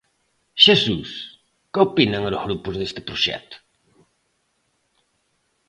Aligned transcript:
Xesús, 0.65 1.09
que 1.71 1.79
opinan 1.87 2.27
os 2.29 2.39
grupos 2.45 2.75
deste 2.77 3.01
proxecto? 3.07 3.57